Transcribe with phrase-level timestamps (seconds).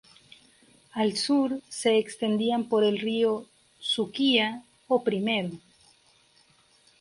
[0.95, 3.45] Al sur se extendían por el río
[3.77, 5.51] Suquía o Primero.